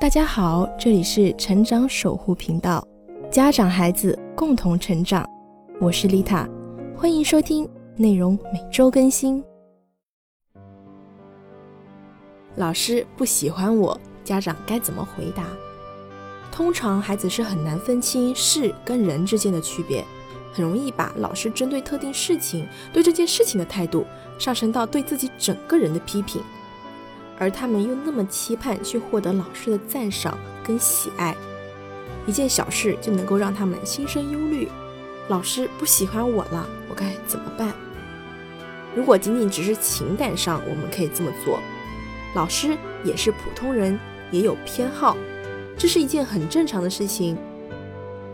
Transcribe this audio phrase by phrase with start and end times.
[0.00, 2.82] 大家好，这里是成长守护频道，
[3.30, 5.28] 家长孩子共同成长，
[5.78, 6.48] 我是丽塔，
[6.96, 9.44] 欢迎收听，内容每周更新。
[12.56, 15.44] 老师不喜欢我，家长该怎么回答？
[16.50, 20.02] 通常孩子是很难分清事跟人之间的区别，
[20.50, 24.06] 很容易把老师针对特定事情、对这件事情的态度
[24.38, 26.40] 上升到对自己整个人的批评。
[27.40, 31.34] 而他们又那么期盼去获得老师的赞赏跟喜爱，
[32.26, 34.68] 一件小事就能够让他们心生忧虑。
[35.28, 37.72] 老师不喜欢我了，我该怎么办？
[38.94, 41.60] 如果仅仅只是情感上，我们可以这么做。
[42.34, 43.98] 老师也是普通人，
[44.30, 45.16] 也有偏好，
[45.78, 47.38] 这是一件很正常的事情。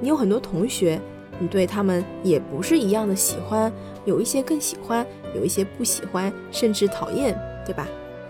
[0.00, 1.00] 你有很多同学，
[1.38, 3.72] 你对他们也不是一样的喜欢，
[4.04, 7.86] 有一些更喜欢，有一些不喜欢，甚至讨厌，对吧？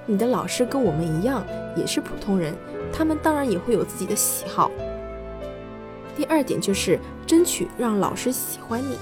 [0.06, 1.44] 你的老师跟我们一样，
[1.76, 2.54] 也是普通人，
[2.92, 4.70] 他们当然也会有自己的喜好。
[6.16, 8.96] 第二点就是争取让老师喜欢你。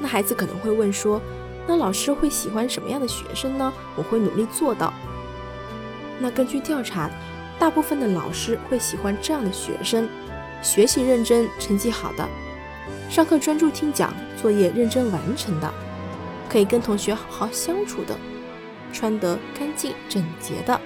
[0.00, 1.20] 那孩子可能会问说，
[1.66, 3.72] 那老师会喜欢什么样的学生呢？
[3.96, 4.92] 我会努力做到。
[6.20, 7.10] 那根据调查，
[7.58, 10.08] 大部分的老师会喜欢这样的学生：
[10.62, 12.28] 学习认真、成绩好的，
[13.10, 15.68] 上课专注听讲、作业认真完成的，
[16.48, 18.16] 可以跟同学好好相处的。
[18.94, 20.80] 穿得干净整洁的，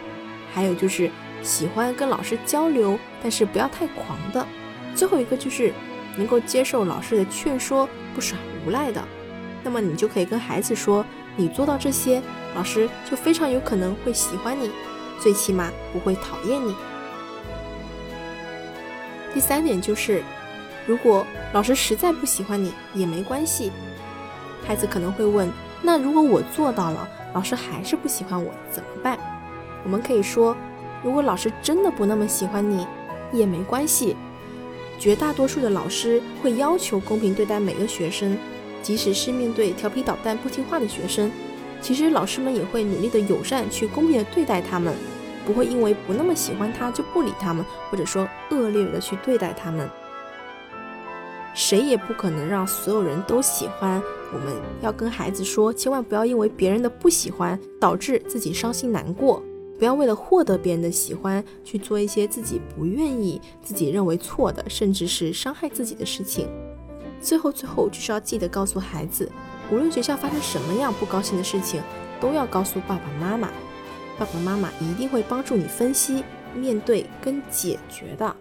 [0.52, 1.10] 还有就是
[1.42, 4.44] 喜欢跟老师交流，但是不要太狂的。
[4.94, 5.72] 最后一个就是
[6.16, 8.36] 能够接受老师的劝说，不耍
[8.66, 9.00] 无赖的。
[9.62, 11.04] 那么你就可以跟孩子说，
[11.36, 12.22] 你做到这些，
[12.56, 14.70] 老师就非常有可能会喜欢你，
[15.20, 16.74] 最起码不会讨厌你。
[19.34, 20.22] 第三点就是，
[20.86, 23.70] 如果老师实在不喜欢你也没关系。
[24.66, 25.50] 孩子可能会问，
[25.82, 27.08] 那如果我做到了？
[27.34, 29.18] 老师还是不喜欢我怎么办？
[29.84, 30.56] 我们可以说，
[31.02, 32.86] 如果老师真的不那么喜欢你，
[33.32, 34.16] 也没关系。
[34.98, 38.36] 绝大多数的老师会要求公平对待每个学生，
[38.82, 41.30] 即使是面对调皮捣蛋、不听话的学生，
[41.80, 44.94] 其实老师们也会努力的友善去公平的对待他们，
[45.46, 49.88] 不会因为不那么喜欢他就不理他们，或者说恶劣的去对待他们。
[51.58, 54.00] 谁也不可能让所有人都喜欢。
[54.32, 59.42] 我们要跟孩子说，千万不要因为别人的不喜欢导致自己伤心难过，
[59.76, 66.48] 不要为了获得别人的喜欢去做一些自己不愿意、自己认为错的，甚至是伤害自己的事情。
[67.20, 69.28] 最后，最后就是要记得告诉孩子，
[69.68, 71.82] 无论学校发生什么样不高兴的事情，
[72.20, 73.50] 都要告诉爸爸妈妈，
[74.16, 76.22] 爸爸妈妈一定会帮助你分析、
[76.54, 78.36] 面对跟解决的。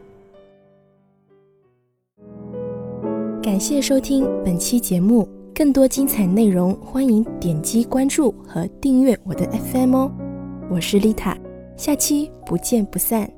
[3.47, 5.25] 感谢收听本期节目。
[5.55, 10.11] 更多精彩内容，欢迎点击关注和订阅我的 FM 哦。
[10.69, 11.37] 我是丽塔，
[11.77, 13.31] 下期不见不散。